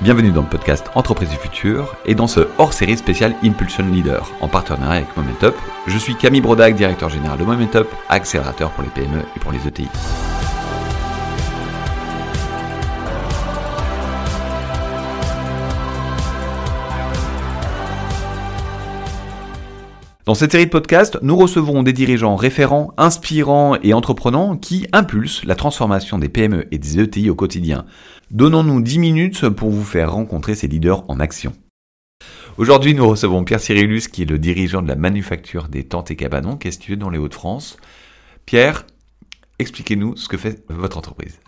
Bienvenue 0.00 0.30
dans 0.30 0.42
le 0.42 0.48
podcast 0.48 0.86
Entreprise 0.94 1.28
du 1.28 1.34
futur 1.34 1.96
et 2.06 2.14
dans 2.14 2.28
ce 2.28 2.46
hors-série 2.58 2.96
spécial 2.96 3.34
Impulsion 3.42 3.84
Leader 3.84 4.30
en 4.40 4.46
partenariat 4.46 5.02
avec 5.02 5.16
Momentup. 5.16 5.56
Je 5.88 5.98
suis 5.98 6.14
Camille 6.14 6.40
Brodac, 6.40 6.76
directeur 6.76 7.08
général 7.08 7.36
de 7.36 7.42
Momentup, 7.42 7.88
accélérateur 8.08 8.70
pour 8.70 8.84
les 8.84 8.90
PME 8.90 9.24
et 9.34 9.40
pour 9.40 9.50
les 9.50 9.66
ETI. 9.66 9.88
Dans 20.28 20.34
cette 20.34 20.52
série 20.52 20.66
de 20.66 20.70
podcasts, 20.70 21.18
nous 21.22 21.36
recevons 21.36 21.82
des 21.82 21.94
dirigeants 21.94 22.36
référents, 22.36 22.92
inspirants 22.98 23.76
et 23.82 23.94
entreprenants 23.94 24.58
qui 24.58 24.86
impulsent 24.92 25.42
la 25.44 25.54
transformation 25.54 26.18
des 26.18 26.28
PME 26.28 26.68
et 26.70 26.76
des 26.76 27.00
ETI 27.00 27.30
au 27.30 27.34
quotidien. 27.34 27.86
Donnons-nous 28.30 28.82
10 28.82 28.98
minutes 28.98 29.48
pour 29.48 29.70
vous 29.70 29.84
faire 29.84 30.12
rencontrer 30.12 30.54
ces 30.54 30.68
leaders 30.68 31.02
en 31.08 31.18
action. 31.18 31.54
Aujourd'hui, 32.58 32.92
nous 32.92 33.08
recevons 33.08 33.42
Pierre 33.42 33.60
Cyrillus, 33.60 34.02
qui 34.12 34.22
est 34.22 34.30
le 34.30 34.38
dirigeant 34.38 34.82
de 34.82 34.88
la 34.88 34.96
manufacture 34.96 35.68
des 35.68 35.84
tentes 35.84 36.10
et 36.10 36.16
cabanons, 36.16 36.58
qui 36.58 36.68
est 36.68 36.72
située 36.72 36.96
dans 36.96 37.08
les 37.08 37.16
Hauts-de-France. 37.16 37.78
Pierre, 38.44 38.84
expliquez-nous 39.58 40.16
ce 40.16 40.28
que 40.28 40.36
fait 40.36 40.62
votre 40.68 40.98
entreprise. 40.98 41.38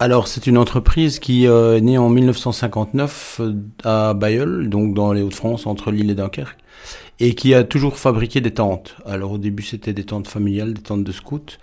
Alors, 0.00 0.26
c'est 0.26 0.48
une 0.48 0.58
entreprise 0.58 1.20
qui 1.20 1.46
euh, 1.46 1.76
est 1.76 1.80
née 1.80 1.98
en 1.98 2.08
1959 2.08 3.40
euh, 3.40 3.52
à 3.84 4.12
Bayeul, 4.14 4.68
donc 4.68 4.94
dans 4.94 5.12
les 5.12 5.22
Hauts-de-France, 5.22 5.66
entre 5.66 5.92
Lille 5.92 6.10
et 6.10 6.16
Dunkerque, 6.16 6.58
et 7.20 7.36
qui 7.36 7.54
a 7.54 7.62
toujours 7.62 7.98
fabriqué 7.98 8.40
des 8.40 8.54
tentes. 8.54 8.96
Alors, 9.06 9.32
au 9.32 9.38
début, 9.38 9.62
c'était 9.62 9.92
des 9.92 10.04
tentes 10.04 10.26
familiales, 10.26 10.74
des 10.74 10.82
tentes 10.82 11.04
de 11.04 11.12
scouts. 11.12 11.58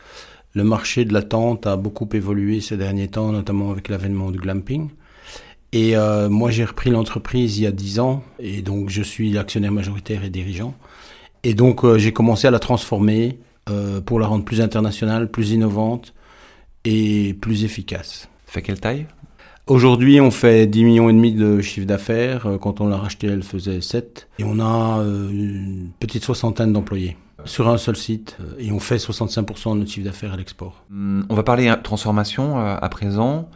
Le 0.58 0.64
marché 0.64 1.06
de 1.06 1.14
la 1.14 1.22
tente 1.22 1.68
a 1.68 1.78
beaucoup 1.78 2.10
évolué 2.14 2.62
ces 2.62 2.78
derniers 2.78 3.10
temps, 3.10 3.32
notamment 3.32 3.70
avec 3.70 3.90
l'avènement 3.90 4.32
du 4.32 4.40
glamping. 4.40 4.90
Et 5.72 5.96
euh, 5.96 6.30
moi, 6.30 6.50
j'ai 6.50 6.66
repris 6.66 6.90
l'entreprise 6.90 7.60
il 7.60 7.66
y 7.66 7.68
a 7.68 7.72
10 7.72 8.00
ans, 8.00 8.24
et 8.40 8.64
donc 8.64 8.90
je 8.90 9.04
suis 9.04 9.30
l'actionnaire 9.30 9.72
majoritaire 9.72 10.24
et 10.24 10.32
dirigeant. 10.32 10.74
Et 11.44 11.54
donc, 11.54 11.86
euh, 11.86 12.00
j'ai 12.00 12.12
commencé 12.12 12.48
à 12.48 12.50
la 12.50 12.58
transformer 12.58 13.38
euh, 13.70 14.02
pour 14.02 14.20
la 14.20 14.26
rendre 14.26 14.46
plus 14.46 14.60
internationale, 14.60 15.30
plus 15.30 15.52
innovante 15.52 16.16
et 16.86 17.36
plus 17.40 17.64
efficace. 17.64 18.28
Fait 18.48 18.64
quelle 18.64 18.80
taille? 18.80 19.06
Aujourd'hui, 19.68 20.20
on 20.20 20.32
fait 20.32 20.66
10 20.66 20.84
millions 20.86 21.08
et 21.08 21.14
demi 21.14 21.34
de 21.34 21.62
chiffre 21.62 21.86
d'affaires. 21.86 22.58
Quand 22.60 22.82
on 22.82 22.88
l'a 22.88 22.98
racheté, 22.98 23.28
elle 23.28 23.44
faisait 23.44 23.82
7. 23.82 24.28
Et 24.40 24.44
on 24.44 24.60
a 24.60 25.04
une 25.04 25.92
petite 26.00 26.24
soixantaine 26.24 26.74
d'employés 26.74 27.16
sur 27.46 27.68
un 27.70 27.78
seul 27.78 27.96
site. 27.96 28.38
Euh, 28.42 28.56
Et 28.60 28.72
on 28.72 28.80
fait 28.80 28.98
65% 28.98 29.74
de 29.74 29.80
notre 29.80 29.92
chiffre 29.92 30.06
d'affaires 30.06 30.34
à 30.34 30.38
l'export. 30.38 30.84
Hum, 30.92 31.26
On 31.30 31.36
va 31.36 31.44
parler 31.44 31.68
hein, 31.68 31.80
transformation 31.82 32.60
euh, 32.60 32.76
à 32.82 32.90
présent. 32.90 33.50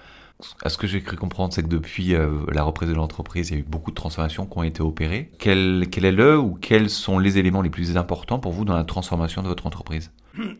À 0.63 0.69
ce 0.69 0.77
que 0.79 0.87
j'ai 0.87 1.01
cru 1.01 1.17
comprendre, 1.17 1.53
c'est 1.53 1.61
que 1.61 1.67
depuis 1.67 2.15
euh, 2.15 2.29
la 2.51 2.63
reprise 2.63 2.89
de 2.89 2.95
l'entreprise, 2.95 3.49
il 3.49 3.53
y 3.53 3.57
a 3.57 3.59
eu 3.59 3.65
beaucoup 3.67 3.91
de 3.91 3.95
transformations 3.95 4.47
qui 4.47 4.57
ont 4.57 4.63
été 4.63 4.81
opérées. 4.81 5.29
Quel, 5.37 5.85
quel 5.91 6.03
est 6.03 6.11
le 6.11 6.39
ou 6.39 6.55
quels 6.59 6.89
sont 6.89 7.19
les 7.19 7.37
éléments 7.37 7.61
les 7.61 7.69
plus 7.69 7.95
importants 7.95 8.39
pour 8.39 8.51
vous 8.51 8.65
dans 8.65 8.75
la 8.75 8.83
transformation 8.83 9.43
de 9.43 9.47
votre 9.47 9.67
entreprise? 9.67 10.09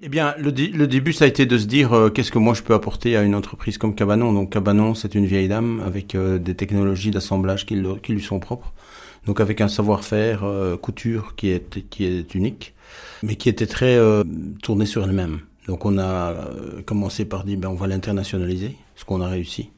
Eh 0.03 0.09
bien, 0.09 0.35
le, 0.37 0.51
le 0.51 0.87
début, 0.87 1.13
ça 1.13 1.25
a 1.25 1.27
été 1.27 1.45
de 1.47 1.57
se 1.57 1.65
dire 1.65 1.93
euh, 1.93 2.09
qu'est-ce 2.09 2.31
que 2.31 2.37
moi 2.37 2.53
je 2.53 2.61
peux 2.61 2.73
apporter 2.75 3.17
à 3.17 3.23
une 3.23 3.33
entreprise 3.33 3.77
comme 3.79 3.95
Cabanon? 3.95 4.33
Donc 4.33 4.51
Cabanon, 4.51 4.93
c'est 4.93 5.15
une 5.15 5.25
vieille 5.25 5.47
dame 5.47 5.81
avec 5.83 6.13
euh, 6.13 6.37
des 6.37 6.53
technologies 6.55 7.09
d'assemblage 7.09 7.65
qui 7.65 7.75
lui 7.75 8.21
sont 8.21 8.39
propres. 8.39 8.73
Donc 9.25 9.39
avec 9.39 9.61
un 9.61 9.67
savoir-faire 9.67 10.43
euh, 10.43 10.77
couture 10.77 11.35
qui 11.35 11.49
est 11.49 11.87
qui 11.89 12.05
est 12.05 12.33
unique, 12.33 12.73
mais 13.21 13.35
qui 13.35 13.49
était 13.49 13.67
très 13.67 13.95
euh, 13.95 14.23
tourné 14.63 14.85
sur 14.85 15.03
elle-même. 15.03 15.41
Donc 15.67 15.85
on 15.85 15.97
a 15.99 16.31
euh, 16.31 16.81
commencé 16.83 17.25
par 17.25 17.43
dire 17.43 17.57
ben 17.59 17.69
on 17.69 17.75
va 17.75 17.87
l'internationaliser, 17.87 18.75
ce 18.95 19.05
qu'on 19.05 19.21
a 19.21 19.27
réussi. 19.27 19.69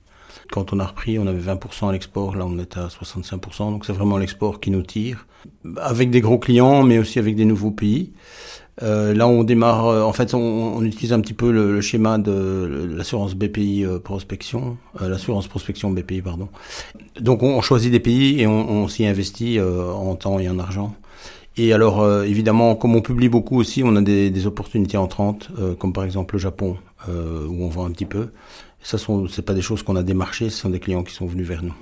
Quand 0.51 0.71
on 0.71 0.79
a 0.79 0.85
repris, 0.85 1.19
on 1.19 1.27
avait 1.27 1.41
20% 1.41 1.89
à 1.89 1.91
l'export, 1.91 2.35
là 2.35 2.45
on 2.45 2.57
est 2.57 2.77
à 2.77 2.87
65%, 2.87 3.71
donc 3.71 3.85
c'est 3.85 3.93
vraiment 3.93 4.17
l'export 4.17 4.59
qui 4.59 4.71
nous 4.71 4.81
tire. 4.81 5.27
Avec 5.77 6.09
des 6.09 6.21
gros 6.21 6.39
clients, 6.39 6.83
mais 6.83 6.99
aussi 6.99 7.19
avec 7.19 7.35
des 7.35 7.45
nouveaux 7.45 7.71
pays. 7.71 8.13
Euh, 8.81 9.13
là, 9.13 9.27
on 9.27 9.43
démarre. 9.43 9.85
euh, 9.87 10.01
en 10.01 10.13
fait, 10.13 10.33
on, 10.33 10.39
on 10.39 10.83
utilise 10.83 11.13
un 11.13 11.19
petit 11.21 11.33
peu 11.35 11.51
le, 11.51 11.73
le 11.73 11.81
schéma 11.81 12.17
de 12.17 12.87
l'assurance 12.97 13.35
BPI 13.35 13.85
euh, 13.85 13.99
prospection, 13.99 14.77
euh, 15.01 15.09
l'assurance 15.09 15.47
prospection 15.47 15.91
BPI, 15.91 16.21
pardon. 16.21 16.49
Donc, 17.19 17.43
on, 17.43 17.55
on 17.55 17.61
choisit 17.61 17.91
des 17.91 17.99
pays 17.99 18.41
et 18.41 18.47
on, 18.47 18.69
on 18.69 18.87
s'y 18.87 19.05
investit 19.05 19.59
euh, 19.59 19.91
en 19.91 20.15
temps 20.15 20.39
et 20.39 20.49
en 20.49 20.57
argent. 20.57 20.95
Et 21.55 21.71
alors, 21.71 22.01
euh, 22.01 22.23
évidemment, 22.23 22.75
comme 22.75 22.95
on 22.95 23.01
publie 23.01 23.29
beaucoup 23.29 23.59
aussi, 23.59 23.83
on 23.85 23.95
a 23.95 24.01
des, 24.01 24.31
des 24.31 24.47
opportunités 24.47 24.97
entrantes, 24.97 25.49
comme 25.77 25.93
par 25.93 26.03
exemple 26.03 26.33
le 26.35 26.39
Japon, 26.39 26.77
où 27.07 27.63
on 27.63 27.67
vend 27.69 27.85
un 27.85 27.91
petit 27.91 28.05
peu. 28.05 28.29
Ça, 28.81 28.97
sont, 28.97 29.27
c'est 29.27 29.43
pas 29.43 29.53
des 29.53 29.61
choses 29.61 29.83
qu'on 29.83 29.95
a 29.95 30.01
démarchées, 30.03 30.49
ce 30.49 30.57
sont 30.61 30.69
des 30.71 30.79
clients 30.79 31.03
qui 31.03 31.13
sont 31.13 31.27
venus 31.27 31.47
vers 31.47 31.61
nous. 31.61 31.75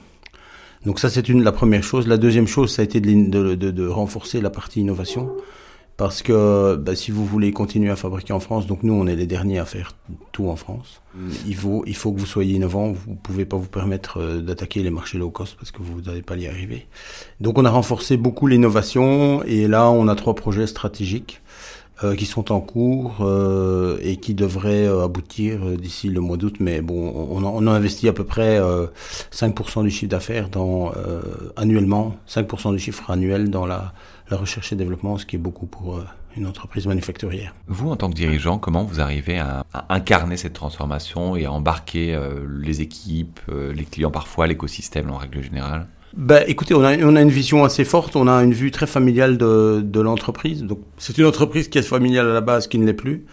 Donc 0.86 1.00
ça, 1.00 1.10
c'est 1.10 1.30
une 1.30 1.42
la 1.44 1.52
première 1.54 1.84
chose. 1.84 2.06
La 2.08 2.18
deuxième 2.18 2.48
chose, 2.48 2.72
ça 2.74 2.82
a 2.82 2.86
été 2.86 3.00
de, 3.00 3.30
de, 3.30 3.56
de, 3.56 3.72
de 3.72 3.88
renforcer 3.88 4.42
la 4.42 4.50
partie 4.50 4.82
innovation. 4.82 5.30
Parce 5.98 6.24
que 6.24 6.78
bah, 6.78 6.96
si 6.96 7.12
vous 7.12 7.26
voulez 7.26 7.52
continuer 7.52 7.92
à 7.92 7.96
fabriquer 7.96 8.34
en 8.34 8.40
France, 8.40 8.66
donc 8.66 8.82
nous 8.82 8.94
on 8.94 9.06
est 9.06 9.16
les 9.16 9.28
derniers 9.28 9.60
à 9.60 9.66
faire 9.66 9.92
tout 10.32 10.48
en 10.48 10.56
France. 10.56 11.02
Il 11.46 11.56
faut 11.56 11.84
il 11.86 11.96
faut 11.96 12.12
que 12.12 12.20
vous 12.20 12.26
soyez 12.26 12.56
innovant. 12.56 12.92
Vous 12.92 13.14
pouvez 13.16 13.46
pas 13.46 13.58
vous 13.58 13.68
permettre 13.68 14.20
euh, 14.20 14.42
d'attaquer 14.42 14.82
les 14.82 14.90
marchés 14.90 15.20
low 15.20 15.30
cost 15.30 15.56
parce 15.58 15.70
que 15.72 15.84
vous 15.84 16.02
n'allez 16.02 16.24
pas 16.24 16.36
y 16.38 16.48
arriver. 16.48 16.88
Donc 17.40 17.60
on 17.60 17.66
a 17.66 17.70
renforcé 17.70 18.18
beaucoup 18.18 18.48
l'innovation 18.48 19.44
et 19.44 19.68
là 19.68 19.92
on 19.92 20.08
a 20.08 20.16
trois 20.16 20.34
projets 20.34 20.66
stratégiques 20.66 21.42
euh, 22.04 22.16
qui 22.16 22.26
sont 22.26 22.52
en 22.52 22.62
cours 22.62 23.18
euh, 23.22 24.00
et 24.02 24.16
qui 24.18 24.34
devraient 24.34 24.88
euh, 24.88 25.04
aboutir 25.04 25.60
euh, 25.64 25.76
d'ici 25.78 26.10
le 26.10 26.20
mois 26.20 26.38
d'août. 26.38 26.56
Mais 26.60 26.82
bon, 26.82 27.14
on, 27.30 27.44
a- 27.44 27.48
on 27.54 27.68
a 27.68 27.72
investi 27.72 28.08
à 28.08 28.14
peu 28.14 28.24
près 28.24 28.58
euh, 28.58 28.88
5% 29.32 29.84
du 29.84 29.92
chiffre 29.92 30.10
d'affaires 30.10 30.50
dans 30.50 30.92
euh, 30.98 31.22
annuellement, 31.58 32.16
5% 32.28 32.72
du 32.72 32.80
chiffre 32.80 33.12
annuel 33.12 33.52
dans 33.52 33.68
la, 33.68 33.94
la 34.32 34.38
recherche 34.38 34.72
et 34.74 34.76
développement, 34.76 35.18
ce 35.18 35.26
qui 35.26 35.36
est 35.36 35.40
beaucoup 35.40 35.68
pour 35.68 35.98
euh, 35.98 36.06
une 36.36 36.48
entreprise 36.48 36.88
manufacturière. 36.88 37.54
Vous, 37.68 37.90
en 37.90 37.96
tant 37.96 38.10
que 38.10 38.16
dirigeant, 38.16 38.58
comment 38.58 38.84
vous 38.84 39.00
arrivez 39.00 39.38
à, 39.38 39.66
à 39.74 39.94
incarner 39.94 40.38
cette 40.38 40.54
transformation 40.54 41.36
et 41.36 41.46
à 41.46 41.52
embarquer 41.52 42.16
euh, 42.16 42.46
les 42.60 42.82
équipes, 42.82 43.40
euh, 43.50 43.74
les 43.74 43.84
clients 43.84 44.12
parfois, 44.12 44.48
l'écosystème 44.48 45.12
en 45.12 45.18
règle 45.18 45.44
générale? 45.44 45.88
Ben, 46.16 46.44
écoutez, 46.48 46.74
on 46.74 46.84
a, 46.84 46.98
on 46.98 47.16
a 47.16 47.22
une 47.22 47.30
vision 47.30 47.64
assez 47.64 47.86
forte, 47.86 48.16
on 48.16 48.28
a 48.28 48.44
une 48.44 48.54
vue 48.54 48.72
très 48.72 48.88
familiale 48.88 49.38
de, 49.38 49.82
de 49.84 50.02
l'entreprise. 50.02 50.64
Donc, 50.64 50.80
c'est 50.98 51.18
une 51.18 51.26
entreprise 51.26 51.70
qui 51.70 51.78
est 51.78 51.84
familiale 51.84 52.30
à 52.30 52.34
la 52.34 52.42
base, 52.42 52.68
qui 52.68 52.80
ne 52.80 52.86
l'est 52.86 52.94
plus. 52.94 53.26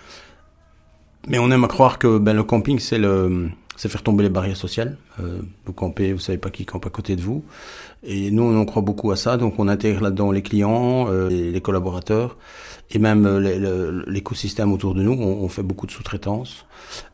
Mais 1.26 1.38
on 1.38 1.50
aime 1.50 1.64
à 1.64 1.68
croire 1.68 1.98
que 1.98 2.18
ben, 2.18 2.34
le 2.34 2.44
camping, 2.44 2.78
c'est 2.78 2.98
le, 2.98 3.50
c'est 3.78 3.88
faire 3.88 4.02
tomber 4.02 4.24
les 4.24 4.28
barrières 4.28 4.56
sociales. 4.56 4.98
Euh, 5.20 5.40
vous 5.64 5.72
campez, 5.72 6.12
vous 6.12 6.18
savez 6.18 6.36
pas 6.36 6.50
qui 6.50 6.66
campe 6.66 6.84
à 6.84 6.90
côté 6.90 7.14
de 7.14 7.22
vous. 7.22 7.44
Et 8.02 8.32
nous, 8.32 8.42
on 8.42 8.64
croit 8.64 8.82
beaucoup 8.82 9.12
à 9.12 9.16
ça. 9.16 9.36
Donc, 9.36 9.54
on 9.58 9.68
intègre 9.68 10.02
là-dedans 10.02 10.32
les 10.32 10.42
clients, 10.42 11.06
euh, 11.08 11.28
les, 11.28 11.60
collaborateurs 11.60 12.36
et 12.90 12.98
même 12.98 13.24
euh, 13.24 14.02
l'écosystème 14.08 14.72
autour 14.72 14.96
de 14.96 15.02
nous. 15.02 15.12
On, 15.12 15.48
fait 15.48 15.62
beaucoup 15.62 15.86
de 15.86 15.92
sous-traitance, 15.92 16.66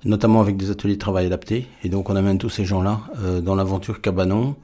notamment 0.07 0.41
avec 0.41 0.57
des 0.57 0.71
ateliers 0.71 0.95
de 0.95 0.99
travail 0.99 1.27
adaptés. 1.27 1.67
Et 1.83 1.91
donc, 1.91 2.09
on 2.09 2.17
amène 2.17 2.39
tous 2.39 2.49
ces 2.49 2.65
gens-là 2.65 3.03
euh, 3.19 3.43
dans 3.43 3.55
l'aventure 3.55 4.01
Cabanon. 4.01 4.57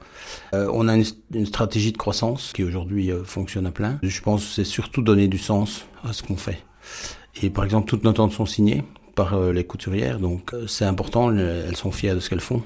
Euh, 0.55 0.71
on 0.73 0.87
a 0.87 0.95
une, 0.95 1.05
une 1.35 1.45
stratégie 1.45 1.91
de 1.91 1.97
croissance 1.97 2.51
qui 2.51 2.63
aujourd'hui 2.63 3.11
fonctionne 3.25 3.67
à 3.67 3.71
plein. 3.71 3.99
Je 4.01 4.21
pense 4.21 4.43
que 4.43 4.51
c'est 4.55 4.63
surtout 4.63 5.03
donner 5.03 5.27
du 5.27 5.37
sens 5.37 5.85
à 6.03 6.13
ce 6.13 6.23
qu'on 6.23 6.35
fait. 6.35 6.63
Et 7.43 7.51
par 7.51 7.63
exemple, 7.63 7.87
toutes 7.87 8.03
nos 8.03 8.13
tentes 8.13 8.31
sont 8.31 8.47
signées 8.47 8.83
par 9.21 9.33
euh, 9.33 9.51
les 9.57 9.65
couturières, 9.71 10.19
donc 10.19 10.43
euh, 10.53 10.67
c'est 10.67 10.85
important, 10.93 11.23
le- 11.29 11.63
elles 11.67 11.75
sont 11.83 11.91
fières 11.99 12.15
de 12.15 12.21
ce 12.23 12.29
qu'elles 12.29 12.47
font. 12.51 12.61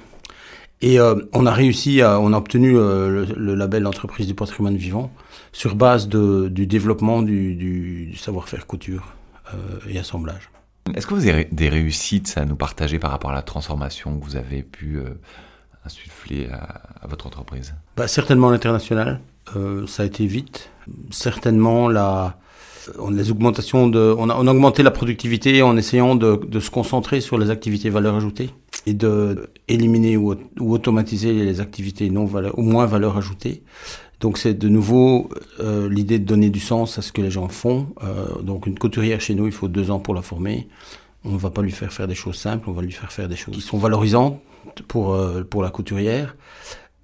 Et 0.82 1.00
euh, 1.00 1.16
on 1.34 1.46
a 1.46 1.54
réussi, 1.64 2.02
à, 2.02 2.20
on 2.20 2.32
a 2.34 2.38
obtenu 2.38 2.70
euh, 2.78 3.26
le, 3.28 3.34
le 3.48 3.54
label 3.56 3.84
entreprise 3.88 4.28
du 4.28 4.36
patrimoine 4.36 4.78
vivant 4.88 5.08
sur 5.52 5.72
base 5.76 6.08
de, 6.08 6.48
du 6.50 6.66
développement 6.76 7.22
du, 7.22 7.56
du, 7.56 8.08
du 8.12 8.18
savoir-faire 8.18 8.64
couture 8.68 9.06
euh, 9.54 9.92
et 9.92 9.98
assemblage. 10.00 10.50
Est-ce 10.96 11.08
que 11.08 11.16
vous 11.16 11.28
avez 11.28 11.46
des 11.52 11.70
réussites 11.70 12.32
à 12.38 12.46
nous 12.46 12.56
partager 12.68 13.00
par 13.00 13.12
rapport 13.12 13.32
à 13.32 13.36
la 13.42 13.42
transformation 13.54 14.08
que 14.20 14.24
vous 14.26 14.36
avez 14.36 14.62
pu 14.64 15.00
insuffler 15.86 16.48
à, 16.52 16.82
à 17.04 17.08
votre 17.08 17.26
entreprise? 17.26 17.74
Bah, 17.98 18.08
certainement 18.08 18.50
l'international, 18.52 19.20
ça 19.88 20.04
a 20.04 20.06
été 20.06 20.26
vite. 20.28 20.70
Certainement 21.10 21.88
la, 21.90 22.38
on, 23.00 23.10
les 23.10 23.30
a, 23.30 23.32
augmenté 23.32 24.84
la 24.84 24.92
productivité 24.92 25.62
en 25.62 25.78
essayant 25.78 26.16
de, 26.16 26.40
de 26.48 26.60
se 26.60 26.70
concentrer 26.70 27.22
sur 27.22 27.38
les 27.38 27.50
activités 27.50 27.90
valeur 27.90 28.16
ajoutée 28.16 28.50
et 28.86 28.94
de 28.94 29.50
éliminer 29.68 30.18
ou, 30.18 30.36
ou 30.60 30.74
automatiser 30.74 31.34
les 31.34 31.62
activités 31.62 32.10
non 32.10 32.26
valeur, 32.26 32.58
ou 32.58 32.62
moins 32.62 32.86
valeur 32.86 33.18
ajoutée. 33.18 33.64
Donc 34.20 34.38
c'est 34.38 34.54
de 34.54 34.70
nouveau 34.70 35.30
euh, 35.60 35.90
l'idée 35.90 36.20
de 36.20 36.26
donner 36.26 36.50
du 36.50 36.60
sens 36.60 36.98
à 36.98 37.02
ce 37.02 37.12
que 37.12 37.22
les 37.22 37.32
gens 37.32 37.48
font. 37.48 37.88
Euh, 38.04 38.42
donc 38.42 38.66
une 38.66 38.78
couturière 38.78 39.22
chez 39.22 39.36
nous, 39.36 39.46
il 39.46 39.52
faut 39.52 39.68
deux 39.68 39.92
ans 39.92 40.00
pour 40.00 40.14
la 40.14 40.22
former. 40.22 40.68
On 41.24 41.32
ne 41.32 41.38
va 41.38 41.50
pas 41.50 41.62
lui 41.62 41.72
faire 41.72 41.92
faire 41.92 42.08
des 42.08 42.16
choses 42.16 42.36
simples, 42.36 42.70
on 42.70 42.74
va 42.74 42.82
lui 42.82 42.92
faire 42.92 43.12
faire 43.12 43.28
des 43.28 43.36
choses 43.36 43.56
qui 43.56 43.62
sont 43.62 43.78
valorisantes 43.78 44.40
pour 44.88 45.14
euh, 45.14 45.44
pour 45.44 45.64
la 45.64 45.70
couturière. 45.70 46.36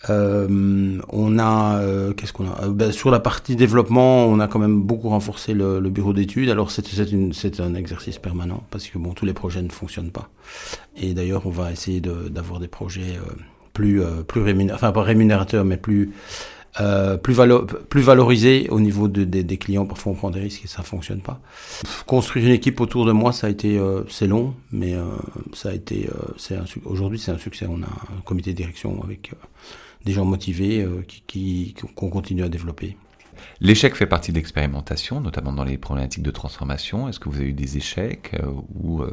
Euh, 0.10 1.00
on 1.10 1.38
a, 1.38 1.78
euh, 1.80 2.14
qu'est-ce 2.14 2.34
qu'on 2.34 2.48
a? 2.50 2.64
Euh, 2.64 2.72
ben, 2.72 2.92
Sur 2.92 3.12
la 3.12 3.20
partie 3.20 3.56
développement, 3.56 4.26
on 4.26 4.40
a 4.40 4.48
quand 4.48 4.60
même 4.60 4.82
beaucoup 4.82 5.10
renforcé 5.10 5.54
le, 5.54 5.80
bureau 5.90 6.14
d'études. 6.14 6.50
Alors 6.50 6.72
c'est 6.72 7.60
un 7.60 7.76
exercice 7.76 8.18
permanent 8.18 8.64
parce 8.72 8.88
que 8.88 8.98
bon, 8.98 9.14
tous 9.14 9.26
les 9.26 9.34
projets 9.34 9.62
ne 9.62 9.70
fonctionnent 9.70 10.12
pas. 10.12 10.30
Et 10.98 11.14
d'ailleurs, 11.14 11.46
on 11.46 11.52
va 11.52 11.72
essayer 11.72 12.02
d'avoir 12.02 12.60
des 12.60 12.68
projets 12.68 13.20
plus 13.74 14.02
plus 14.28 14.42
rémunérateur, 14.42 14.90
enfin 14.90 14.92
pas 14.94 15.04
rémunérateur, 15.04 15.66
mais 15.66 15.78
plus 15.78 16.12
euh, 16.80 17.18
plus, 17.18 17.34
valo 17.34 17.66
plus 17.66 18.02
valorisé 18.02 18.68
au 18.70 18.80
niveau 18.80 19.08
de, 19.08 19.24
des 19.24 19.58
clients. 19.58 19.86
Parfois, 19.86 20.14
on 20.14 20.16
prend 20.16 20.30
des 20.30 20.40
risques 20.40 20.64
et 20.64 20.68
ça 20.68 20.84
fonctionne 20.84 21.22
pas. 21.22 21.42
Construire 22.06 22.46
une 22.46 22.54
équipe 22.54 22.80
autour 22.80 23.06
de 23.06 23.12
moi, 23.12 23.34
ça 23.34 23.48
a 23.48 23.50
été, 23.50 23.78
euh, 23.78 24.04
c'est 24.10 24.28
long, 24.28 24.56
mais 24.72 24.94
euh, 24.94 25.04
ça 25.54 25.70
a 25.70 25.74
été, 25.74 26.08
euh, 26.08 26.34
c'est 26.38 26.58
aujourd'hui, 26.86 27.20
c'est 27.20 27.32
un 27.32 27.38
succès. 27.38 27.66
On 27.70 27.82
a 27.82 27.88
un 27.88 28.22
comité 28.24 28.52
de 28.52 28.58
direction 28.58 29.04
avec 29.04 29.32
des 30.06 30.14
gens 30.14 30.26
motivés 30.26 30.86
qui, 31.28 31.76
qu'on 31.96 32.10
continue 32.10 32.44
à 32.44 32.50
développer. 32.50 32.98
L'échec 33.60 33.96
fait 33.96 34.08
partie 34.08 34.32
de 34.32 34.38
l'expérimentation, 34.38 35.20
notamment 35.22 35.52
dans 35.52 35.64
les 35.64 35.78
problématiques 35.78 36.24
de 36.24 36.32
transformation. 36.32 37.08
Est-ce 37.08 37.20
que 37.20 37.30
vous 37.30 37.38
avez 37.38 37.50
eu 37.50 37.54
des 37.54 37.78
échecs 37.78 38.36
ou 38.74 39.04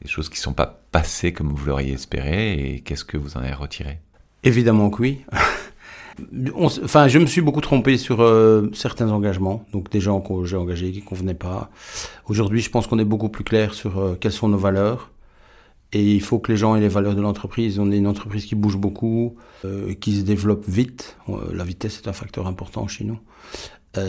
des 0.00 0.08
choses 0.08 0.28
qui 0.30 0.38
ne 0.38 0.42
sont 0.42 0.54
pas 0.54 0.82
passées 0.90 1.32
comme 1.32 1.52
vous 1.52 1.66
l'auriez 1.66 1.92
espéré 1.92 2.54
et 2.54 2.80
qu'est-ce 2.80 3.04
que 3.04 3.16
vous 3.16 3.36
en 3.36 3.40
avez 3.40 3.52
retiré? 3.52 3.98
Évidemment 4.42 4.90
que 4.90 5.02
oui. 5.02 5.20
enfin, 6.56 7.08
je 7.08 7.18
me 7.18 7.26
suis 7.26 7.40
beaucoup 7.40 7.60
trompé 7.60 7.96
sur 7.98 8.20
euh, 8.20 8.70
certains 8.72 9.10
engagements, 9.10 9.64
donc 9.72 9.90
des 9.90 10.00
gens 10.00 10.20
que 10.20 10.44
j'ai 10.44 10.56
engagés 10.56 10.92
qui 10.92 11.02
convenaient 11.02 11.34
pas. 11.34 11.70
Aujourd'hui, 12.26 12.60
je 12.60 12.70
pense 12.70 12.86
qu'on 12.86 12.98
est 12.98 13.04
beaucoup 13.04 13.28
plus 13.28 13.44
clair 13.44 13.74
sur 13.74 13.98
euh, 13.98 14.16
quelles 14.20 14.32
sont 14.32 14.48
nos 14.48 14.58
valeurs. 14.58 15.10
Et 15.94 16.14
il 16.14 16.22
faut 16.22 16.38
que 16.38 16.50
les 16.50 16.56
gens 16.56 16.74
aient 16.74 16.80
les 16.80 16.88
valeurs 16.88 17.14
de 17.14 17.20
l'entreprise. 17.20 17.78
On 17.78 17.90
est 17.92 17.98
une 17.98 18.06
entreprise 18.06 18.46
qui 18.46 18.54
bouge 18.54 18.78
beaucoup, 18.78 19.36
euh, 19.66 19.92
qui 19.92 20.16
se 20.16 20.22
développe 20.22 20.64
vite. 20.66 21.18
la 21.52 21.64
vitesse 21.64 21.98
est 21.98 22.08
un 22.08 22.14
facteur 22.14 22.46
important 22.46 22.88
chez 22.88 23.04
nous. 23.04 23.18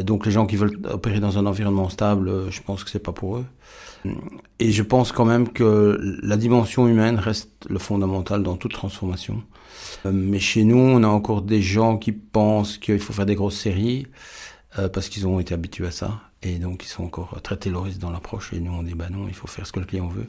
donc 0.04 0.26
les 0.26 0.32
gens 0.32 0.46
qui 0.46 0.56
veulent 0.56 0.80
opérer 0.90 1.20
dans 1.20 1.38
un 1.38 1.46
environnement 1.46 1.90
stable, 1.90 2.50
je 2.50 2.62
pense 2.62 2.86
que 2.86 2.90
c'est 2.90 3.04
pas 3.04 3.12
pour 3.12 3.38
eux. 3.38 3.46
Et 4.60 4.72
je 4.72 4.84
pense 4.84 5.12
quand 5.12 5.26
même 5.26 5.50
que 5.50 6.00
la 6.22 6.38
dimension 6.38 6.88
humaine 6.88 7.18
reste 7.18 7.50
le 7.70 7.80
fondamental 7.80 8.44
dans 8.44 8.56
toute 8.56 8.74
transformation. 8.74 9.44
Euh, 10.06 10.12
mais 10.14 10.40
chez 10.40 10.64
nous, 10.64 10.78
on 10.78 11.04
a 11.04 11.08
encore 11.08 11.42
des 11.42 11.62
gens 11.62 11.98
qui 11.98 12.12
pensent 12.12 12.78
qu'il 12.78 13.00
faut 13.00 13.14
faire 13.14 13.26
des 13.26 13.36
grosses 13.36 13.58
séries 13.58 14.08
euh, 14.80 14.90
parce 14.90 15.10
qu'ils 15.10 15.28
ont 15.28 15.40
été 15.40 15.54
habitués 15.54 15.88
à 15.88 15.92
ça. 15.92 16.20
Et 16.42 16.56
donc, 16.56 16.84
ils 16.84 16.90
sont 16.90 17.06
encore 17.06 17.42
très 17.42 17.58
terroristes 17.58 18.00
dans 18.00 18.12
l'approche. 18.12 18.52
Et 18.54 18.60
nous, 18.60 18.72
on 18.72 18.84
dit, 18.84 18.96
bah 18.96 19.10
non, 19.10 19.28
il 19.28 19.34
faut 19.34 19.48
faire 19.48 19.66
ce 19.66 19.72
que 19.72 19.80
le 19.80 19.86
client 19.86 20.08
veut. 20.08 20.28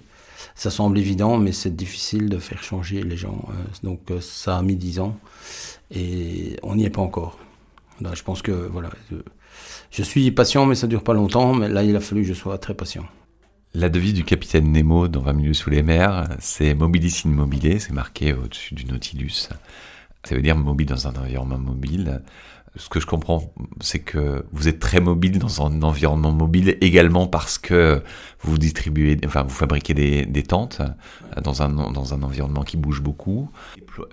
Ça 0.54 0.70
semble 0.70 0.98
évident, 0.98 1.38
mais 1.38 1.52
c'est 1.52 1.74
difficile 1.74 2.28
de 2.28 2.38
faire 2.38 2.62
changer 2.62 3.02
les 3.02 3.16
gens. 3.16 3.48
Euh, 3.48 3.52
donc, 3.82 4.00
ça 4.20 4.58
a 4.58 4.62
mis 4.62 4.76
dix 4.76 5.00
ans. 5.00 5.18
Et 5.90 6.56
on 6.62 6.76
n'y 6.76 6.84
est 6.84 6.90
pas 6.90 7.02
encore. 7.02 7.38
Je 8.00 8.22
pense 8.22 8.42
que, 8.42 8.52
voilà, 8.52 8.90
je, 9.90 10.02
suis 10.02 10.30
patient, 10.30 10.66
mais 10.66 10.74
ça 10.74 10.86
dure 10.86 11.02
pas 11.02 11.14
longtemps. 11.14 11.54
Mais 11.54 11.68
là, 11.68 11.82
il 11.82 11.96
a 11.96 12.00
fallu 12.00 12.22
que 12.22 12.28
je 12.28 12.34
sois 12.34 12.58
très 12.58 12.74
patient. 12.74 13.04
La 13.76 13.88
devise 13.88 14.14
du 14.14 14.22
capitaine 14.22 14.70
Nemo 14.70 15.08
dans 15.08 15.20
20 15.20 15.32
minutes 15.32 15.56
sous 15.56 15.68
les 15.68 15.82
mers, 15.82 16.28
c'est 16.38 16.74
mobilis 16.74 17.22
in 17.26 17.30
mobile, 17.30 17.80
c'est 17.80 17.92
marqué 17.92 18.32
au-dessus 18.32 18.72
du 18.76 18.84
Nautilus. 18.84 19.48
Ça 20.22 20.36
veut 20.36 20.42
dire 20.42 20.56
mobile 20.56 20.86
dans 20.86 21.08
un 21.08 21.14
environnement 21.16 21.58
mobile. 21.58 22.22
Ce 22.76 22.88
que 22.88 23.00
je 23.00 23.06
comprends, 23.06 23.52
c'est 23.80 23.98
que 23.98 24.44
vous 24.52 24.68
êtes 24.68 24.78
très 24.78 25.00
mobile 25.00 25.40
dans 25.40 25.66
un 25.66 25.82
environnement 25.82 26.30
mobile 26.30 26.78
également 26.82 27.26
parce 27.26 27.58
que 27.58 28.00
vous 28.42 28.58
distribuez, 28.58 29.18
enfin 29.26 29.42
vous 29.42 29.50
fabriquez 29.50 29.92
des, 29.92 30.24
des 30.24 30.44
tentes 30.44 30.80
dans 31.42 31.62
un, 31.62 31.68
dans 31.68 32.14
un 32.14 32.22
environnement 32.22 32.62
qui 32.62 32.76
bouge 32.76 33.02
beaucoup. 33.02 33.50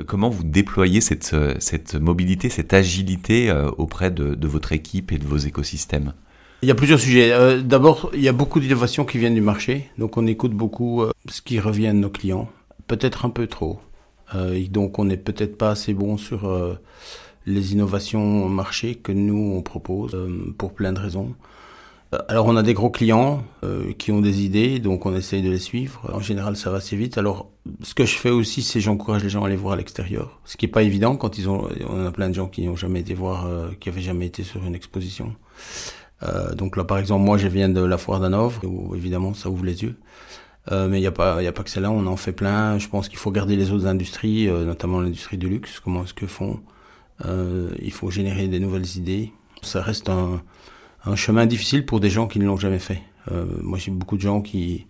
Comment 0.07 0.29
vous 0.29 0.43
déployez 0.43 1.01
cette, 1.01 1.35
cette 1.59 1.93
mobilité, 1.93 2.49
cette 2.49 2.73
agilité 2.73 3.51
euh, 3.51 3.69
auprès 3.77 4.09
de, 4.09 4.33
de 4.33 4.47
votre 4.47 4.71
équipe 4.71 5.11
et 5.11 5.19
de 5.19 5.27
vos 5.27 5.37
écosystèmes? 5.37 6.13
Il 6.61 6.67
y 6.67 6.71
a 6.71 6.75
plusieurs 6.75 6.99
sujets. 6.99 7.31
Euh, 7.31 7.61
D'abord, 7.61 8.11
il 8.13 8.21
y 8.21 8.27
a 8.27 8.33
beaucoup 8.33 8.59
d'innovations 8.59 9.05
qui 9.05 9.17
viennent 9.17 9.35
du 9.35 9.41
marché, 9.41 9.89
donc 9.97 10.17
on 10.17 10.27
écoute 10.27 10.53
beaucoup 10.53 11.01
euh, 11.01 11.11
ce 11.29 11.41
qui 11.41 11.59
revient 11.59 11.87
de 11.87 11.93
nos 11.93 12.09
clients, 12.09 12.49
peut-être 12.87 13.25
un 13.25 13.29
peu 13.29 13.47
trop. 13.47 13.79
Euh, 14.35 14.65
donc 14.69 14.99
on 14.99 15.05
n'est 15.05 15.17
peut-être 15.17 15.57
pas 15.57 15.71
assez 15.71 15.93
bon 15.93 16.17
sur 16.17 16.47
euh, 16.47 16.75
les 17.45 17.73
innovations 17.73 18.45
au 18.45 18.49
marché 18.49 18.95
que 18.95 19.11
nous 19.11 19.53
on 19.55 19.61
propose 19.61 20.13
euh, 20.13 20.53
pour 20.57 20.73
plein 20.73 20.93
de 20.93 20.99
raisons. 20.99 21.35
Alors 22.27 22.45
on 22.47 22.57
a 22.57 22.63
des 22.63 22.73
gros 22.73 22.89
clients 22.89 23.41
qui 23.97 24.11
ont 24.11 24.19
des 24.19 24.43
idées, 24.43 24.79
donc 24.79 25.05
on 25.05 25.15
essaye 25.15 25.41
de 25.41 25.49
les 25.49 25.59
suivre. 25.59 26.11
En 26.13 26.19
général, 26.19 26.57
ça 26.57 26.69
va 26.69 26.79
assez 26.79 26.97
vite. 26.97 27.17
Alors 27.17 27.49
ce 27.83 27.93
que 27.93 28.03
je 28.03 28.17
fais 28.17 28.29
aussi, 28.29 28.63
c'est 28.63 28.81
j'encourage 28.81 29.23
les 29.23 29.29
gens 29.29 29.43
à 29.43 29.47
aller 29.47 29.55
voir 29.55 29.75
à 29.75 29.77
l'extérieur, 29.77 30.41
ce 30.43 30.57
qui 30.57 30.65
est 30.65 30.67
pas 30.67 30.83
évident 30.83 31.15
quand 31.15 31.37
ils 31.37 31.47
ont. 31.49 31.69
On 31.89 32.05
a 32.05 32.11
plein 32.11 32.27
de 32.27 32.35
gens 32.35 32.49
qui 32.49 32.67
n'ont 32.67 32.75
jamais 32.75 32.99
été 32.99 33.13
voir, 33.13 33.47
qui 33.79 33.87
avaient 33.87 34.01
jamais 34.01 34.25
été 34.25 34.43
sur 34.43 34.61
une 34.65 34.75
exposition. 34.75 35.33
Euh, 36.23 36.53
donc 36.53 36.77
là, 36.77 36.83
par 36.83 36.97
exemple, 36.97 37.25
moi, 37.25 37.37
je 37.37 37.47
viens 37.47 37.69
de 37.69 37.81
la 37.81 37.97
foire 37.97 38.19
d'Hanovre, 38.19 38.61
où 38.63 38.95
évidemment, 38.95 39.33
ça 39.33 39.49
ouvre 39.49 39.65
les 39.65 39.83
yeux. 39.83 39.95
Euh, 40.71 40.87
mais 40.87 40.97
il 40.97 41.01
n'y 41.01 41.07
a 41.07 41.11
pas, 41.11 41.41
il 41.41 41.47
a 41.47 41.51
pas 41.51 41.63
que 41.63 41.69
celle-là, 41.69 41.91
on 41.91 42.05
en 42.05 42.17
fait 42.17 42.33
plein. 42.33 42.77
Je 42.77 42.87
pense 42.87 43.09
qu'il 43.09 43.17
faut 43.17 43.31
garder 43.31 43.55
les 43.55 43.71
autres 43.71 43.87
industries, 43.87 44.47
euh, 44.47 44.65
notamment 44.65 45.01
l'industrie 45.01 45.37
du 45.37 45.49
luxe. 45.49 45.79
Comment 45.79 46.03
est-ce 46.03 46.13
que 46.13 46.27
font 46.27 46.59
euh, 47.25 47.71
Il 47.81 47.91
faut 47.91 48.11
générer 48.11 48.47
des 48.47 48.59
nouvelles 48.59 48.97
idées. 48.97 49.31
Ça 49.63 49.81
reste 49.81 50.09
un, 50.09 50.41
un 51.05 51.15
chemin 51.15 51.45
difficile 51.45 51.85
pour 51.85 51.99
des 51.99 52.09
gens 52.09 52.27
qui 52.27 52.39
ne 52.39 52.45
l'ont 52.45 52.57
jamais 52.57 52.79
fait. 52.79 53.01
Euh, 53.31 53.45
moi, 53.61 53.79
j'ai 53.79 53.91
beaucoup 53.91 54.17
de 54.17 54.21
gens 54.21 54.41
qui 54.41 54.87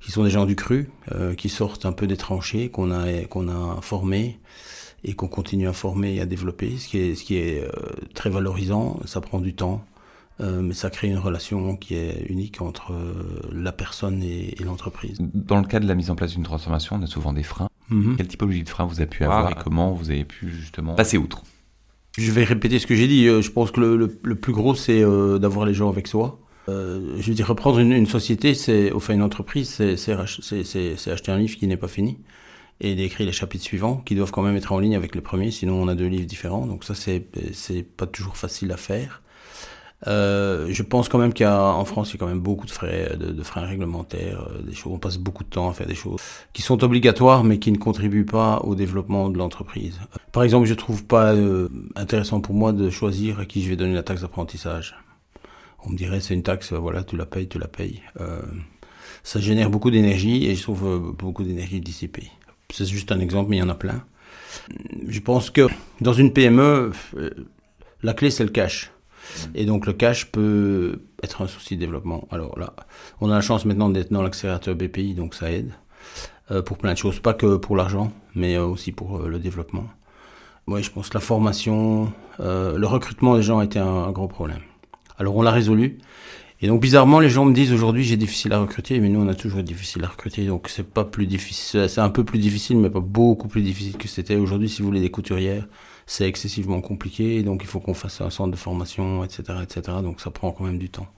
qui 0.00 0.12
sont 0.12 0.22
des 0.24 0.30
gens 0.30 0.44
du 0.44 0.54
cru, 0.54 0.90
qui 1.38 1.48
sortent 1.48 1.86
un 1.86 1.90
peu 1.90 2.06
des 2.06 2.18
tranchées, 2.18 2.68
qu'on 2.68 2.92
a 2.92 3.24
qu'on 3.24 3.48
a 3.48 3.80
formés 3.80 4.38
et 5.04 5.14
qu'on 5.14 5.26
continue 5.26 5.66
à 5.66 5.72
former 5.72 6.16
et 6.16 6.20
à 6.20 6.26
développer, 6.26 6.76
ce 6.76 6.86
qui 6.86 6.98
est 6.98 7.14
ce 7.14 7.24
qui 7.24 7.36
est 7.36 7.64
très 8.14 8.30
valorisant. 8.30 9.00
Ça 9.06 9.20
prend 9.22 9.40
du 9.40 9.54
temps. 9.54 9.84
Euh, 10.40 10.60
mais 10.60 10.74
ça 10.74 10.90
crée 10.90 11.08
une 11.08 11.18
relation 11.18 11.76
qui 11.76 11.94
est 11.94 12.26
unique 12.28 12.60
entre 12.60 12.92
euh, 12.92 13.40
la 13.52 13.72
personne 13.72 14.22
et, 14.22 14.54
l'entreprise. 14.62 15.18
Dans 15.20 15.58
le 15.58 15.66
cas 15.66 15.80
de 15.80 15.86
la 15.86 15.94
mise 15.94 16.10
en 16.10 16.14
place 16.14 16.32
d'une 16.32 16.42
transformation, 16.42 16.96
on 16.96 17.02
a 17.02 17.06
souvent 17.06 17.32
des 17.32 17.42
freins. 17.42 17.70
Mhm. 17.88 18.16
Quelle 18.16 18.28
typologie 18.28 18.62
de 18.62 18.68
freins 18.68 18.84
vous 18.84 19.00
avez 19.00 19.08
pu 19.08 19.24
avoir 19.24 19.50
et 19.50 19.54
comment 19.62 19.92
vous 19.92 20.10
avez 20.10 20.24
pu 20.24 20.50
justement 20.50 20.94
passer 20.94 21.16
outre 21.16 21.42
Je 22.18 22.30
vais 22.32 22.44
répéter 22.44 22.78
ce 22.78 22.86
que 22.86 22.94
j'ai 22.94 23.08
dit. 23.08 23.26
Euh, 23.28 23.40
je 23.40 23.50
pense 23.50 23.70
que 23.70 23.80
le, 23.80 24.18
le, 24.22 24.34
plus 24.34 24.52
gros, 24.52 24.74
c'est 24.74 25.00
d'avoir 25.38 25.64
les 25.64 25.74
gens 25.74 25.88
avec 25.88 26.06
soi. 26.06 26.38
je 26.68 27.22
veux 27.22 27.34
dire, 27.34 27.48
reprendre 27.48 27.78
une, 27.78 27.92
une 27.92 28.06
société, 28.06 28.52
c'est, 28.54 28.92
enfin 28.92 29.14
une 29.14 29.22
entreprise, 29.22 29.70
c'est 29.96 30.12
acheter 31.10 31.32
un 31.32 31.38
livre 31.38 31.56
qui 31.56 31.66
n'est 31.66 31.76
pas 31.78 31.88
fini 31.88 32.18
et 32.80 32.94
d'écrire 32.94 33.26
les 33.26 33.32
chapitres 33.32 33.64
suivants 33.64 34.02
qui 34.04 34.14
doivent 34.14 34.32
quand 34.32 34.42
même 34.42 34.56
être 34.56 34.72
en 34.72 34.78
ligne 34.78 34.96
avec 34.96 35.14
les 35.14 35.22
premiers, 35.22 35.50
sinon 35.50 35.80
on 35.80 35.88
a 35.88 35.94
deux 35.94 36.08
livres 36.08 36.26
différents. 36.26 36.66
Donc 36.66 36.84
ça, 36.84 36.94
c'est 36.94 37.20
pas 37.96 38.06
toujours 38.06 38.36
facile 38.36 38.70
à 38.72 38.76
faire. 38.76 39.22
Euh, 40.06 40.66
je 40.70 40.82
pense 40.82 41.08
quand 41.08 41.18
même 41.18 41.32
qu'en 41.32 41.84
France, 41.84 42.10
il 42.10 42.14
y 42.14 42.16
a 42.16 42.18
quand 42.18 42.26
même 42.26 42.40
beaucoup 42.40 42.66
de 42.66 42.70
frais, 42.70 43.16
de, 43.18 43.32
de 43.32 43.42
freins 43.42 43.64
réglementaires, 43.64 44.48
euh, 44.50 44.62
des 44.62 44.74
choses. 44.74 44.92
On 44.92 44.98
passe 44.98 45.16
beaucoup 45.16 45.42
de 45.42 45.48
temps 45.48 45.68
à 45.70 45.72
faire 45.72 45.86
des 45.86 45.94
choses 45.94 46.20
qui 46.52 46.62
sont 46.62 46.84
obligatoires, 46.84 47.44
mais 47.44 47.58
qui 47.58 47.72
ne 47.72 47.78
contribuent 47.78 48.26
pas 48.26 48.60
au 48.64 48.74
développement 48.74 49.30
de 49.30 49.38
l'entreprise. 49.38 49.98
Par 50.32 50.42
exemple, 50.42 50.66
je 50.66 50.74
trouve 50.74 51.04
pas 51.04 51.32
euh, 51.32 51.68
intéressant 51.94 52.40
pour 52.40 52.54
moi 52.54 52.72
de 52.72 52.90
choisir 52.90 53.40
à 53.40 53.46
qui 53.46 53.62
je 53.62 53.70
vais 53.70 53.76
donner 53.76 53.94
la 53.94 54.02
taxe 54.02 54.20
d'apprentissage. 54.20 54.94
On 55.84 55.90
me 55.90 55.96
dirait 55.96 56.20
c'est 56.20 56.34
une 56.34 56.42
taxe, 56.42 56.72
voilà, 56.72 57.02
tu 57.02 57.16
la 57.16 57.26
payes, 57.26 57.48
tu 57.48 57.58
la 57.58 57.68
payes. 57.68 58.02
Euh, 58.20 58.42
ça 59.22 59.40
génère 59.40 59.70
beaucoup 59.70 59.90
d'énergie 59.90 60.46
et 60.46 60.54
je 60.54 60.62
trouve 60.62 61.14
beaucoup 61.16 61.42
d'énergie 61.42 61.80
dissipée. 61.80 62.30
C'est 62.72 62.86
juste 62.86 63.12
un 63.12 63.20
exemple, 63.20 63.50
mais 63.50 63.56
il 63.56 63.60
y 63.60 63.62
en 63.62 63.68
a 63.68 63.74
plein. 63.74 64.04
Je 65.06 65.20
pense 65.20 65.50
que 65.50 65.68
dans 66.00 66.12
une 66.12 66.32
PME, 66.32 66.92
la 68.02 68.14
clé 68.14 68.30
c'est 68.30 68.44
le 68.44 68.50
cash. 68.50 68.90
Et 69.54 69.66
donc 69.66 69.86
le 69.86 69.92
cash 69.92 70.30
peut 70.30 71.00
être 71.22 71.42
un 71.42 71.46
souci 71.46 71.76
de 71.76 71.80
développement. 71.80 72.26
Alors 72.30 72.58
là, 72.58 72.74
on 73.20 73.30
a 73.30 73.34
la 73.34 73.40
chance 73.40 73.64
maintenant 73.64 73.88
d'être 73.88 74.12
dans 74.12 74.22
l'accélérateur 74.22 74.74
BPI, 74.74 75.14
donc 75.14 75.34
ça 75.34 75.50
aide 75.50 75.72
euh, 76.50 76.62
pour 76.62 76.78
plein 76.78 76.92
de 76.92 76.98
choses, 76.98 77.18
pas 77.20 77.34
que 77.34 77.56
pour 77.56 77.76
l'argent, 77.76 78.12
mais 78.34 78.56
euh, 78.56 78.64
aussi 78.64 78.92
pour 78.92 79.18
euh, 79.18 79.28
le 79.28 79.38
développement. 79.38 79.86
Oui, 80.68 80.82
je 80.82 80.90
pense 80.90 81.08
que 81.08 81.14
la 81.14 81.20
formation, 81.20 82.12
le 82.40 82.84
recrutement 82.86 83.36
des 83.36 83.42
gens 83.42 83.60
été 83.60 83.78
un, 83.78 83.86
un 83.86 84.10
gros 84.10 84.26
problème. 84.26 84.60
Alors 85.16 85.36
on 85.36 85.42
l'a 85.42 85.52
résolu. 85.52 85.98
Et 86.60 86.68
donc 86.68 86.80
bizarrement, 86.80 87.20
les 87.20 87.28
gens 87.28 87.44
me 87.44 87.52
disent 87.52 87.72
aujourd'hui 87.72 88.02
j'ai 88.02 88.16
difficile 88.16 88.52
à 88.52 88.58
recruter, 88.58 88.98
mais 88.98 89.08
nous 89.08 89.20
on 89.20 89.28
a 89.28 89.34
toujours 89.34 89.62
difficile 89.62 90.04
à 90.04 90.08
recruter, 90.08 90.46
donc 90.46 90.68
c'est 90.68 90.88
pas 90.88 91.04
plus 91.04 91.26
difficile, 91.26 91.88
c'est 91.88 92.00
un 92.00 92.08
peu 92.08 92.24
plus 92.24 92.38
difficile, 92.38 92.78
mais 92.78 92.88
pas 92.88 93.00
beaucoup 93.00 93.46
plus 93.46 93.62
difficile 93.62 93.96
que 93.96 94.08
c'était 94.08 94.36
aujourd'hui. 94.36 94.68
Si 94.68 94.80
vous 94.80 94.88
voulez 94.88 95.00
des 95.00 95.10
couturières, 95.10 95.68
c'est 96.06 96.28
excessivement 96.28 96.80
compliqué, 96.80 97.42
donc 97.42 97.62
il 97.62 97.66
faut 97.66 97.80
qu'on 97.80 97.94
fasse 97.94 98.20
un 98.20 98.30
centre 98.30 98.52
de 98.52 98.56
formation, 98.56 99.24
etc., 99.24 99.58
etc. 99.62 99.98
Donc 100.02 100.20
ça 100.20 100.30
prend 100.30 100.52
quand 100.52 100.64
même 100.64 100.78
du 100.78 100.88
temps. 100.88 101.08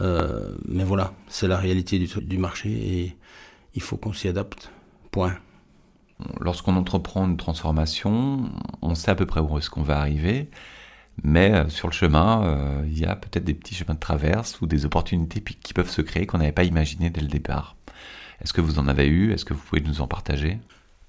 Euh, 0.00 0.56
mais 0.66 0.84
voilà, 0.84 1.12
c'est 1.28 1.48
la 1.48 1.58
réalité 1.58 1.98
du, 1.98 2.38
marché 2.38 2.70
et 2.70 3.16
il 3.74 3.82
faut 3.82 3.96
qu'on 3.96 4.12
s'y 4.12 4.28
adapte. 4.28 4.70
Point. 5.10 5.36
Lorsqu'on 6.40 6.76
entreprend 6.76 7.26
une 7.26 7.36
transformation, 7.36 8.50
on 8.82 8.94
sait 8.94 9.10
à 9.10 9.14
peu 9.14 9.26
près 9.26 9.40
où 9.40 9.58
est-ce 9.58 9.70
qu'on 9.70 9.82
va 9.82 9.98
arriver, 9.98 10.50
mais 11.22 11.52
euh, 11.52 11.68
sur 11.68 11.88
le 11.88 11.92
chemin, 11.92 12.44
euh, 12.44 12.82
il 12.86 12.98
y 12.98 13.04
a 13.04 13.14
peut-être 13.14 13.44
des 13.44 13.54
petits 13.54 13.74
chemins 13.74 13.94
de 13.94 14.00
traverse 14.00 14.60
ou 14.60 14.66
des 14.66 14.84
opportunités 14.84 15.40
qui 15.40 15.74
peuvent 15.74 15.90
se 15.90 16.02
créer 16.02 16.26
qu'on 16.26 16.38
n'avait 16.38 16.52
pas 16.52 16.64
imaginé 16.64 17.10
dès 17.10 17.20
le 17.20 17.28
départ. 17.28 17.76
Est-ce 18.40 18.52
que 18.52 18.60
vous 18.60 18.78
en 18.78 18.88
avez 18.88 19.06
eu? 19.06 19.32
Est-ce 19.32 19.44
que 19.44 19.54
vous 19.54 19.60
pouvez 19.60 19.82
nous 19.82 20.00
en 20.00 20.06
partager? 20.06 20.58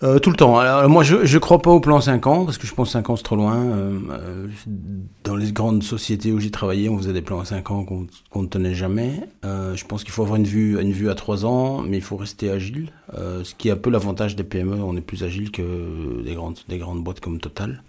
Euh, 0.02 0.20
tout 0.20 0.30
le 0.30 0.36
temps. 0.36 0.58
Alors, 0.58 0.88
moi, 0.90 1.04
je 1.04 1.26
je 1.26 1.38
crois 1.38 1.62
pas 1.62 1.72
au 1.72 1.80
plan 1.80 2.00
5 2.00 2.26
ans 2.28 2.46
parce 2.46 2.58
que 2.58 2.66
je 2.66 2.74
pense 2.74 2.92
5 2.92 3.10
ans 3.10 3.16
c'est 3.16 3.24
trop 3.24 3.36
loin. 3.36 3.58
Euh, 3.58 4.00
euh, 4.12 4.48
dans 5.24 5.36
les 5.36 5.52
grandes 5.52 5.84
sociétés 5.84 6.32
où 6.32 6.40
j'ai 6.40 6.52
travaillé, 6.52 6.88
on 6.90 6.98
faisait 6.98 7.14
des 7.14 7.22
plans 7.22 7.40
à 7.40 7.46
5 7.46 7.70
ans 7.72 7.86
qu'on 8.30 8.42
ne 8.42 8.48
tenait 8.48 8.74
jamais. 8.74 9.20
Euh, 9.46 9.76
je 9.76 9.86
pense 9.86 10.04
qu'il 10.04 10.14
faut 10.14 10.22
avoir 10.24 10.38
une 10.38 10.46
vue 10.46 10.80
une 10.80 10.92
vue 10.94 11.10
à 11.10 11.16
3 11.16 11.46
ans, 11.46 11.82
mais 11.82 11.98
il 11.98 12.04
faut 12.04 12.16
rester 12.18 12.50
agile. 12.50 12.92
Euh, 13.18 13.44
ce 13.44 13.54
qui 13.56 13.68
est 13.68 13.72
un 13.72 13.76
peu 13.78 13.90
l'avantage 13.90 14.36
des 14.36 14.44
PME, 14.44 14.76
on 14.82 14.96
est 14.96 15.02
plus 15.02 15.24
agile 15.24 15.52
que 15.52 16.24
des 16.24 16.34
grandes 16.34 16.60
des 16.70 16.78
grandes 16.78 17.04
boîtes 17.04 17.20
comme 17.20 17.40
Total. 17.40 17.84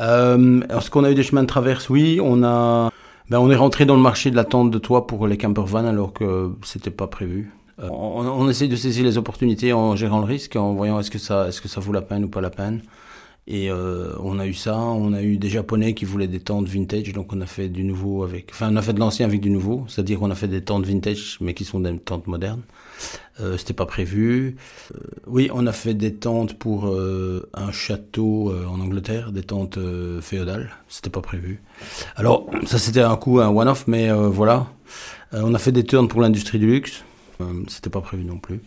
Euh, 0.00 0.60
Est-ce 0.70 0.90
qu'on 0.90 1.04
a 1.04 1.10
eu 1.10 1.14
des 1.14 1.22
chemins 1.22 1.42
de 1.42 1.48
traverse? 1.48 1.90
Oui, 1.90 2.20
on 2.22 2.42
a. 2.42 2.90
Ben, 3.30 3.38
on 3.38 3.50
est 3.50 3.56
rentré 3.56 3.84
dans 3.84 3.96
le 3.96 4.00
marché 4.00 4.30
de 4.30 4.36
la 4.36 4.44
tente 4.44 4.70
de 4.70 4.78
toit 4.78 5.06
pour 5.06 5.26
les 5.26 5.36
campervans 5.36 5.84
alors 5.86 6.14
que 6.14 6.50
c'était 6.62 6.90
pas 6.90 7.06
prévu. 7.06 7.52
Euh, 7.80 7.88
on, 7.90 8.26
on 8.26 8.48
essaye 8.48 8.68
de 8.68 8.76
saisir 8.76 9.04
les 9.04 9.18
opportunités 9.18 9.72
en 9.72 9.94
gérant 9.96 10.18
le 10.18 10.26
risque, 10.26 10.56
en 10.56 10.74
voyant 10.74 10.98
est-ce 10.98 11.10
que 11.10 11.18
ça, 11.18 11.48
est-ce 11.48 11.60
que 11.60 11.68
ça 11.68 11.80
vaut 11.80 11.92
la 11.92 12.02
peine 12.02 12.24
ou 12.24 12.28
pas 12.28 12.40
la 12.40 12.50
peine. 12.50 12.82
Et 13.50 13.70
euh, 13.70 14.12
on 14.20 14.38
a 14.38 14.46
eu 14.46 14.52
ça, 14.52 14.76
on 14.76 15.14
a 15.14 15.22
eu 15.22 15.38
des 15.38 15.48
Japonais 15.48 15.94
qui 15.94 16.04
voulaient 16.04 16.28
des 16.28 16.40
tentes 16.40 16.68
vintage, 16.68 17.14
donc 17.14 17.32
on 17.32 17.40
a 17.40 17.46
fait 17.46 17.70
du 17.70 17.82
nouveau 17.82 18.22
avec, 18.22 18.50
enfin 18.50 18.68
on 18.70 18.76
a 18.76 18.82
fait 18.82 18.92
de 18.92 19.00
l'ancien 19.00 19.24
avec 19.24 19.40
du 19.40 19.48
nouveau, 19.48 19.86
c'est-à-dire 19.88 20.18
qu'on 20.18 20.30
a 20.30 20.34
fait 20.34 20.48
des 20.48 20.60
tentes 20.60 20.84
vintage 20.84 21.38
mais 21.40 21.54
qui 21.54 21.64
sont 21.64 21.80
des 21.80 21.96
tentes 21.98 22.26
modernes. 22.26 22.60
Euh, 23.40 23.56
C'était 23.56 23.72
pas 23.72 23.86
prévu. 23.86 24.56
Euh, 24.94 24.98
oui, 25.26 25.48
on 25.54 25.66
a 25.66 25.72
fait 25.72 25.94
des 25.94 26.12
tentes 26.12 26.58
pour 26.58 26.88
euh, 26.88 27.48
un 27.54 27.72
château 27.72 28.50
euh, 28.50 28.66
en 28.66 28.80
Angleterre, 28.80 29.32
des 29.32 29.44
tentes 29.44 29.78
féodales. 30.20 30.68
C'était 30.88 31.08
pas 31.08 31.22
prévu. 31.22 31.62
Alors 32.16 32.50
ça 32.66 32.78
c'était 32.78 33.00
un 33.00 33.16
coup 33.16 33.40
un 33.40 33.48
one-off, 33.48 33.84
mais 33.86 34.10
voilà. 34.10 34.66
On 35.32 35.54
a 35.54 35.58
fait 35.58 35.72
des 35.72 35.84
turns 35.84 36.08
pour 36.08 36.20
l'industrie 36.20 36.58
du 36.58 36.66
luxe. 36.66 37.02
C'était 37.68 37.90
pas 37.90 38.00
prévu 38.00 38.24
non 38.24 38.38
plus. 38.38 38.60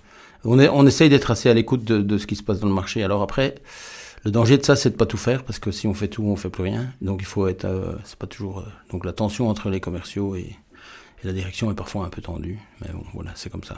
On, 0.44 0.60
est, 0.60 0.70
on 0.70 0.86
essaye 0.88 1.10
d'être 1.10 1.32
assez 1.32 1.50
à 1.50 1.54
l'écoute 1.54 1.84
de, 1.84 2.01
de 2.01 2.18
ce 2.18 2.25
qui 2.25 2.36
se 2.36 2.44
passe 2.44 2.60
dans 2.60 2.68
le 2.68 2.74
marché. 2.74 3.04
Alors 3.04 3.22
après, 3.22 3.56
le 4.24 4.32
danger 4.32 4.58
de 4.58 4.63
ça, 4.66 4.75
c'est 4.75 4.92
de 4.92 4.96
pas 4.96 5.06
tout 5.06 5.18
faire 5.18 5.44
parce 5.44 5.60
que 5.60 5.72
si 5.72 5.88
on 5.88 5.94
fait 5.94 6.08
tout, 6.08 6.24
on 6.24 6.36
fait 6.36 6.50
plus 6.50 6.63
rien. 6.63 6.88
Donc 7.01 7.22
il 7.22 7.25
faut 7.25 7.48
être, 7.48 7.66
euh, 7.66 7.94
c'est 8.04 8.18
pas 8.18 8.28
toujours. 8.28 8.60
euh, 8.60 8.63
donc 8.92 9.06
la 9.06 9.13
tension 9.13 9.50
entre 9.50 9.70
les 9.70 9.80
commerciaux 9.80 10.36
et, 10.36 10.56
et 11.24 11.28
la 11.28 11.34
direction 11.34 11.70
est 11.72 11.75
parfois 11.75 12.06
un 12.06 12.10
peu 12.10 12.22
tendue. 12.22 12.60
Mais 12.82 12.92
bon, 12.94 13.04
voilà, 13.13 13.32
c'est 13.36 13.51
comme 13.51 13.63
ça. 13.63 13.75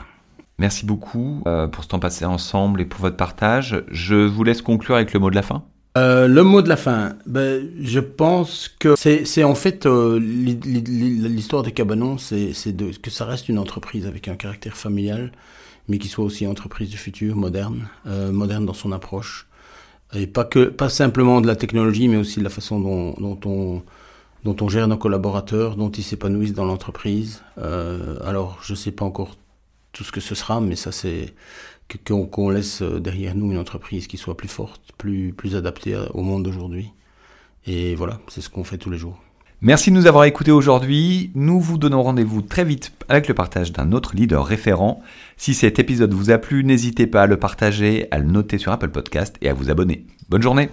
Merci 0.58 0.86
beaucoup 0.86 1.42
euh, 1.46 1.66
pour 1.66 1.82
ce 1.82 1.88
temps 1.88 1.98
passé 1.98 2.24
ensemble 2.24 2.80
et 2.80 2.84
pour 2.84 3.00
votre 3.00 3.16
partage. 3.16 3.84
Je 3.90 4.14
vous 4.14 4.44
laisse 4.44 4.62
conclure 4.62 4.94
avec 4.94 5.12
le 5.12 5.20
mot 5.20 5.28
de 5.28 5.34
la 5.34 5.42
fin. 5.42 5.64
Euh, 5.96 6.26
le 6.26 6.42
mot 6.42 6.60
de 6.60 6.68
la 6.68 6.76
fin, 6.76 7.14
ben, 7.24 7.70
je 7.80 8.00
pense 8.00 8.68
que 8.80 8.96
c'est 8.96 9.44
en 9.44 9.54
fait 9.54 9.86
euh, 9.86 10.18
l'histoire 10.18 11.62
des 11.62 11.70
cabanons, 11.70 12.18
c'est 12.18 12.72
de 12.72 12.90
que 12.96 13.10
ça 13.10 13.24
reste 13.24 13.48
une 13.48 13.60
entreprise 13.60 14.04
avec 14.04 14.26
un 14.26 14.34
caractère 14.34 14.76
familial, 14.76 15.30
mais 15.86 15.98
qui 15.98 16.08
soit 16.08 16.24
aussi 16.24 16.48
entreprise 16.48 16.90
du 16.90 16.96
futur, 16.96 17.36
moderne, 17.36 17.86
euh, 18.08 18.32
moderne 18.32 18.66
dans 18.66 18.74
son 18.74 18.90
approche, 18.90 19.46
et 20.12 20.26
pas 20.26 20.44
que 20.44 20.64
pas 20.64 20.88
simplement 20.88 21.40
de 21.40 21.46
la 21.46 21.54
technologie, 21.54 22.08
mais 22.08 22.16
aussi 22.16 22.40
de 22.40 22.44
la 22.44 22.50
façon 22.50 22.80
dont, 22.80 23.14
dont 23.20 23.38
on 23.44 23.82
dont 24.42 24.56
on 24.60 24.68
gère 24.68 24.88
nos 24.88 24.98
collaborateurs, 24.98 25.76
dont 25.76 25.90
ils 25.90 26.02
s'épanouissent 26.02 26.52
dans 26.52 26.66
l'entreprise. 26.66 27.42
Alors, 27.56 28.58
je 28.62 28.74
sais 28.74 28.90
pas 28.90 29.06
encore 29.06 29.36
tout 29.94 30.04
ce 30.04 30.12
que 30.12 30.20
ce 30.20 30.34
sera, 30.34 30.60
mais 30.60 30.76
ça 30.76 30.92
c'est 30.92 31.32
qu'on 32.30 32.50
laisse 32.50 32.82
euh, 32.82 32.98
derrière 33.00 33.34
nous 33.34 33.52
une 33.52 33.58
entreprise 33.58 34.06
qui 34.06 34.16
soit 34.16 34.36
plus 34.36 34.48
forte, 34.48 34.80
plus, 34.98 35.32
plus 35.32 35.54
adaptée 35.56 35.94
à- 35.94 36.10
au 36.14 36.22
monde 36.22 36.42
d'aujourd'hui. 36.42 36.90
Et 37.66 37.94
voilà, 37.94 38.20
c'est 38.28 38.40
ce 38.40 38.50
qu'on 38.50 38.64
fait 38.64 38.78
tous 38.78 38.90
les 38.90 38.98
jours. 38.98 39.22
Merci 39.60 39.90
de 39.90 39.96
nous 39.96 40.06
avoir 40.06 40.24
écoutés 40.24 40.50
aujourd'hui. 40.50 41.30
Nous 41.34 41.60
vous 41.60 41.78
donnons 41.78 42.02
rendez-vous 42.02 42.42
très 42.42 42.64
vite 42.64 42.92
avec 43.08 43.28
le 43.28 43.34
partage 43.34 43.72
d'un 43.72 43.92
autre 43.92 44.14
leader 44.14 44.44
référent. 44.44 45.02
Si 45.36 45.54
cet 45.54 45.78
épisode 45.78 46.12
vous 46.12 46.30
a 46.30 46.38
plu, 46.38 46.64
n'hésitez 46.64 47.06
pas 47.06 47.22
à 47.22 47.26
le 47.26 47.38
partager, 47.38 48.08
à 48.10 48.18
le 48.18 48.24
noter 48.26 48.58
sur 48.58 48.72
Apple 48.72 48.90
Podcast 48.90 49.36
et 49.40 49.48
à 49.48 49.54
vous 49.54 49.70
abonner. 49.70 50.04
Bonne 50.28 50.42
journée 50.42 50.68